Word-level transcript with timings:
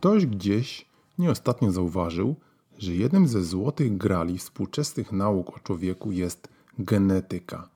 Ktoś 0.00 0.26
gdzieś 0.26 0.86
nieostatnio 1.18 1.70
zauważył, 1.72 2.36
że 2.78 2.94
jednym 2.94 3.28
ze 3.28 3.44
złotych 3.44 3.96
grali 3.96 4.38
współczesnych 4.38 5.12
nauk 5.12 5.56
o 5.56 5.60
człowieku 5.60 6.12
jest 6.12 6.48
genetyka. 6.78 7.68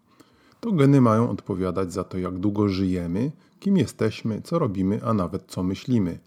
To 0.61 0.73
geny 0.73 1.01
mają 1.01 1.31
odpowiadać 1.31 1.93
za 1.93 2.05
to, 2.05 2.19
jak 2.19 2.39
długo 2.39 2.69
żyjemy, 2.69 3.33
kim 3.61 3.77
jesteśmy, 3.77 4.43
co 4.43 4.59
robimy, 4.59 5.01
a 5.05 5.15
nawet 5.15 5.45
co 5.47 5.63
myślimy. 5.63 6.19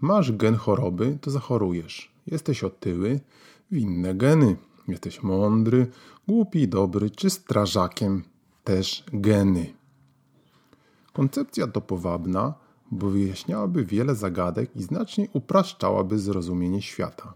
Masz 0.00 0.32
gen 0.32 0.54
choroby, 0.54 1.18
to 1.20 1.30
zachorujesz. 1.30 2.12
Jesteś 2.26 2.64
otyły, 2.64 3.20
winne 3.70 4.14
geny. 4.14 4.56
Jesteś 4.88 5.22
mądry, 5.22 5.86
głupi, 6.28 6.68
dobry 6.68 7.10
czy 7.10 7.30
strażakiem, 7.30 8.22
też 8.64 9.04
geny. 9.12 9.74
Koncepcja 11.12 11.66
to 11.66 11.80
powabna, 11.80 12.54
bo 12.90 13.10
wyjaśniałaby 13.10 13.84
wiele 13.84 14.14
zagadek 14.14 14.76
i 14.76 14.82
znacznie 14.82 15.28
upraszczałaby 15.32 16.18
zrozumienie 16.18 16.82
świata. 16.82 17.34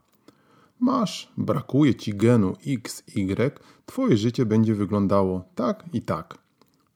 Masz, 0.80 1.32
brakuje 1.36 1.94
ci 1.94 2.14
genu 2.14 2.56
XY, 2.66 3.50
twoje 3.86 4.16
życie 4.16 4.46
będzie 4.46 4.74
wyglądało 4.74 5.44
tak 5.54 5.84
i 5.92 6.02
tak. 6.02 6.38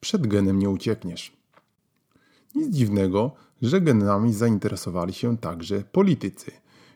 Przed 0.00 0.26
genem 0.26 0.58
nie 0.58 0.70
uciekniesz. 0.70 1.32
Nic 2.54 2.76
dziwnego, 2.76 3.32
że 3.62 3.80
genami 3.80 4.32
zainteresowali 4.32 5.12
się 5.12 5.38
także 5.38 5.82
politycy. 5.92 6.50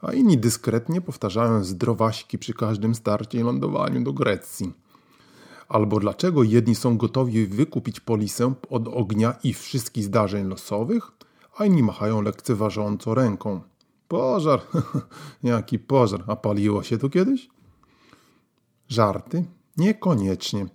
a 0.00 0.12
inni 0.12 0.38
dyskretnie 0.38 1.00
powtarzają 1.00 1.64
zdrowaśki 1.64 2.38
przy 2.38 2.54
każdym 2.54 2.94
starcie 2.94 3.40
i 3.40 3.42
lądowaniu 3.42 4.04
do 4.04 4.12
Grecji? 4.12 4.72
Albo 5.68 6.00
dlaczego 6.00 6.42
jedni 6.42 6.74
są 6.74 6.96
gotowi 6.96 7.46
wykupić 7.46 8.00
polisę 8.00 8.54
od 8.70 8.88
ognia 8.88 9.34
i 9.44 9.54
wszystkich 9.54 10.04
zdarzeń 10.04 10.48
losowych, 10.48 11.12
a 11.56 11.64
inni 11.64 11.82
machają 11.82 12.22
lekceważąco 12.22 13.14
ręką. 13.14 13.60
Pożar, 14.08 14.60
jaki 15.42 15.78
pożar, 15.78 16.24
a 16.26 16.36
paliło 16.36 16.82
się 16.82 16.98
tu 16.98 17.10
kiedyś? 17.10 17.48
Żarty? 18.88 19.44
Niekoniecznie. 19.76 20.66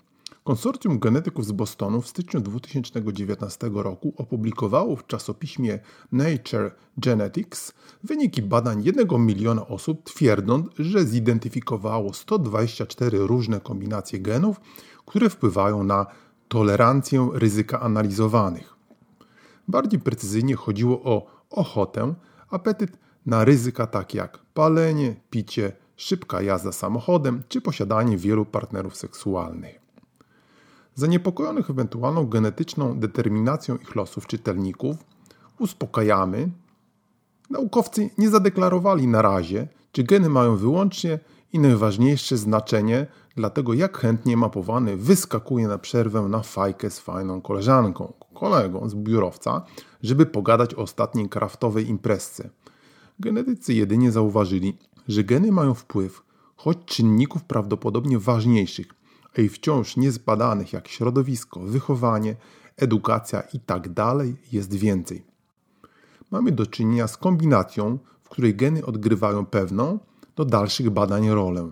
Konsorcjum 0.43 0.99
genetyków 0.99 1.45
z 1.45 1.51
Bostonu 1.51 2.01
w 2.01 2.07
styczniu 2.07 2.41
2019 2.41 3.69
roku 3.73 4.13
opublikowało 4.17 4.95
w 4.95 5.07
czasopiśmie 5.07 5.79
Nature 6.11 6.71
Genetics 6.97 7.73
wyniki 8.03 8.41
badań 8.41 8.83
1 8.83 9.07
miliona 9.25 9.67
osób, 9.67 10.03
twierdząc, 10.03 10.67
że 10.79 11.03
zidentyfikowało 11.05 12.13
124 12.13 13.17
różne 13.17 13.59
kombinacje 13.59 14.19
genów, 14.19 14.61
które 15.05 15.29
wpływają 15.29 15.83
na 15.83 16.05
tolerancję 16.47 17.29
ryzyka 17.33 17.79
analizowanych. 17.79 18.75
Bardziej 19.67 19.99
precyzyjnie 19.99 20.55
chodziło 20.55 21.03
o 21.03 21.25
ochotę, 21.49 22.13
apetyt 22.49 22.97
na 23.25 23.45
ryzyka 23.45 23.87
takie 23.87 24.17
jak 24.17 24.39
palenie, 24.53 25.15
picie, 25.29 25.71
szybka 25.95 26.41
jazda 26.41 26.71
samochodem 26.71 27.43
czy 27.49 27.61
posiadanie 27.61 28.17
wielu 28.17 28.45
partnerów 28.45 28.95
seksualnych. 28.95 29.82
Zaniepokojonych 30.95 31.69
ewentualną 31.69 32.25
genetyczną 32.25 32.99
determinacją 32.99 33.75
ich 33.75 33.95
losów 33.95 34.27
czytelników 34.27 34.95
uspokajamy. 35.59 36.49
Naukowcy 37.49 38.09
nie 38.17 38.29
zadeklarowali 38.29 39.07
na 39.07 39.21
razie, 39.21 39.67
czy 39.91 40.03
geny 40.03 40.29
mają 40.29 40.55
wyłącznie 40.55 41.19
i 41.53 41.59
najważniejsze 41.59 42.37
znaczenie 42.37 43.07
dla 43.35 43.49
tego, 43.49 43.73
jak 43.73 43.97
chętnie 43.97 44.37
mapowany 44.37 44.97
wyskakuje 44.97 45.67
na 45.67 45.77
przerwę 45.77 46.21
na 46.21 46.39
fajkę 46.39 46.89
z 46.89 46.99
fajną 46.99 47.41
koleżanką, 47.41 48.13
kolegą 48.33 48.89
z 48.89 48.95
biurowca, 48.95 49.65
żeby 50.03 50.25
pogadać 50.25 50.73
o 50.73 50.77
ostatniej 50.77 51.29
kraftowej 51.29 51.89
imprezce. 51.89 52.49
Genetycy 53.19 53.73
jedynie 53.73 54.11
zauważyli, 54.11 54.77
że 55.07 55.23
geny 55.23 55.51
mają 55.51 55.73
wpływ, 55.73 56.23
choć 56.55 56.77
czynników 56.85 57.43
prawdopodobnie 57.43 58.19
ważniejszych, 58.19 58.87
i 59.41 59.49
wciąż 59.49 59.97
niezbadanych 59.97 60.73
jak 60.73 60.87
środowisko, 60.87 61.59
wychowanie, 61.59 62.35
edukacja 62.77 63.41
itd. 63.41 63.93
Tak 63.93 64.17
jest 64.51 64.73
więcej. 64.73 65.25
Mamy 66.31 66.51
do 66.51 66.65
czynienia 66.65 67.07
z 67.07 67.17
kombinacją, 67.17 67.99
w 68.23 68.29
której 68.29 68.55
geny 68.55 68.85
odgrywają 68.85 69.45
pewną 69.45 69.99
do 70.35 70.45
dalszych 70.45 70.89
badań 70.89 71.29
rolę. 71.29 71.71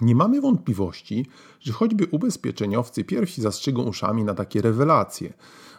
Nie 0.00 0.14
mamy 0.14 0.40
wątpliwości, 0.40 1.26
że 1.60 1.72
choćby 1.72 2.06
ubezpieczeniowcy 2.06 3.04
pierwsi 3.04 3.42
zastrzygą 3.42 3.82
uszami 3.82 4.24
na 4.24 4.34
takie 4.34 4.62
rewelacje, 4.62 5.32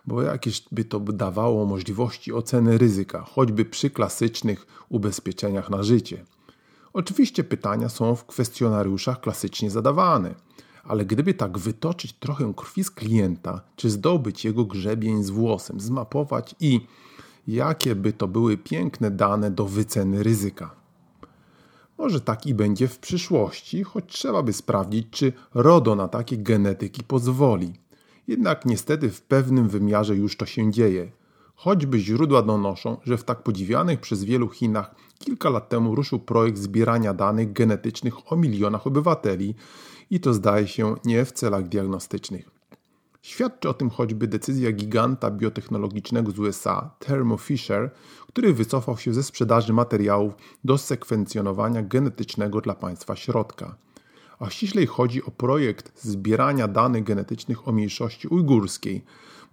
bo 0.06 0.22
jakieś 0.22 0.64
by 0.72 0.86
to 0.86 1.00
dawało 1.00 1.66
możliwości 1.66 2.34
oceny 2.34 2.78
ryzyka, 2.78 3.22
choćby 3.22 3.66
przy 3.66 3.90
klasycznych 3.90 4.68
ubezpieczeniach 4.90 5.70
na 5.70 5.84
życie. 5.84 6.26
Oczywiście 6.94 7.44
pytania 7.44 7.90
są 7.90 8.16
w 8.16 8.26
kwestionariuszach 8.26 9.22
klasycznie 9.22 9.72
zadawane, 9.72 10.36
ale 10.84 11.06
gdyby 11.06 11.34
tak 11.34 11.58
wytoczyć 11.58 12.14
trochę 12.14 12.54
krwi 12.56 12.84
z 12.84 12.92
klienta, 12.92 13.62
czy 13.76 13.90
zdobyć 13.90 14.46
jego 14.46 14.66
grzebień 14.66 15.24
z 15.24 15.30
włosem, 15.30 15.80
zmapować 15.80 16.56
i 16.60 16.82
jakie 17.48 17.96
by 17.96 18.14
to 18.14 18.28
były 18.28 18.58
piękne 18.58 19.12
dane 19.12 19.52
do 19.52 19.66
wyceny 19.66 20.24
ryzyka. 20.24 20.76
Może 21.98 22.22
tak 22.22 22.46
i 22.46 22.54
będzie 22.54 22.88
w 22.88 23.00
przyszłości, 23.00 23.84
choć 23.84 24.06
trzeba 24.08 24.44
by 24.44 24.54
sprawdzić, 24.54 25.08
czy 25.12 25.34
RODO 25.54 25.96
na 25.96 26.08
takie 26.08 26.38
genetyki 26.38 27.04
pozwoli. 27.04 27.74
Jednak 28.28 28.66
niestety 28.66 29.10
w 29.10 29.22
pewnym 29.22 29.70
wymiarze 29.70 30.16
już 30.16 30.38
to 30.38 30.46
się 30.46 30.72
dzieje. 30.72 31.12
Choćby 31.56 32.00
źródła 32.00 32.42
donoszą, 32.42 32.98
że 33.04 33.18
w 33.18 33.24
tak 33.24 33.44
podziwianych 33.44 34.00
przez 34.00 34.24
wielu 34.24 34.50
Chinach 34.50 34.96
kilka 35.20 35.50
lat 35.50 35.70
temu 35.70 35.96
ruszył 35.96 36.20
projekt 36.20 36.58
zbierania 36.58 37.14
danych 37.14 37.54
genetycznych 37.54 38.32
o 38.32 38.36
milionach 38.36 38.88
obywateli 38.88 39.56
i 40.10 40.20
to 40.20 40.34
zdaje 40.34 40.68
się 40.68 40.96
nie 41.06 41.26
w 41.26 41.32
celach 41.32 41.68
diagnostycznych. 41.68 42.50
Świadczy 43.22 43.70
o 43.70 43.74
tym 43.74 43.90
choćby 43.90 44.28
decyzja 44.28 44.72
giganta 44.72 45.32
biotechnologicznego 45.32 46.32
z 46.32 46.40
USA, 46.40 46.90
Thermo 47.00 47.38
Fisher, 47.38 47.92
który 48.28 48.54
wycofał 48.54 48.98
się 48.98 49.14
ze 49.14 49.24
sprzedaży 49.24 49.74
materiałów 49.74 50.34
do 50.64 50.78
sekwencjonowania 50.78 51.82
genetycznego 51.82 52.62
dla 52.62 52.76
państwa 52.76 53.16
środka. 53.16 53.76
A 54.40 54.50
ściślej 54.50 54.88
chodzi 54.88 55.24
o 55.24 55.32
projekt 55.32 56.02
zbierania 56.04 56.68
danych 56.68 57.04
genetycznych 57.04 57.68
o 57.68 57.72
mniejszości 57.72 58.28
ujgurskiej, 58.28 59.04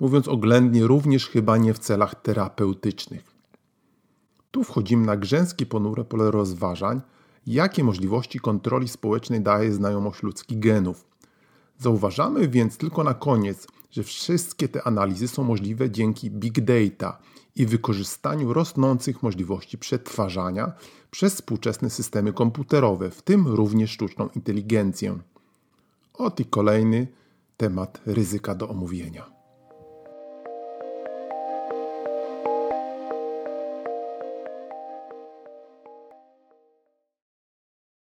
mówiąc 0.01 0.29
oględnie 0.29 0.87
również 0.87 1.29
chyba 1.29 1.57
nie 1.57 1.75
w 1.75 1.79
celach 1.79 2.23
terapeutycznych. 2.23 3.25
Tu 4.51 4.65
wchodzimy 4.65 5.07
na 5.07 5.17
grzęskie 5.17 5.67
ponure 5.67 6.05
pole 6.05 6.31
rozważań, 6.31 7.01
jakie 7.47 7.85
możliwości 7.85 8.41
kontroli 8.41 8.89
społecznej 8.89 9.41
daje 9.41 9.73
znajomość 9.73 10.23
ludzkich 10.23 10.59
genów. 10.59 11.07
Zauważamy 11.79 12.49
więc 12.49 12.77
tylko 12.77 13.05
na 13.05 13.15
koniec, 13.15 13.67
że 13.91 14.03
wszystkie 14.03 14.69
te 14.69 14.87
analizy 14.87 15.29
są 15.29 15.45
możliwe 15.45 15.91
dzięki 15.91 16.31
big 16.31 16.61
data 16.61 17.19
i 17.57 17.67
wykorzystaniu 17.67 18.53
rosnących 18.53 19.23
możliwości 19.23 19.79
przetwarzania 19.79 20.73
przez 21.11 21.35
współczesne 21.35 21.91
systemy 21.91 22.33
komputerowe, 22.33 23.11
w 23.11 23.23
tym 23.23 23.47
również 23.47 23.91
sztuczną 23.91 24.29
inteligencję. 24.37 25.19
Oto 26.15 26.45
kolejny 26.51 27.07
temat 27.57 28.01
ryzyka 28.07 28.55
do 28.55 28.69
omówienia. 28.69 29.40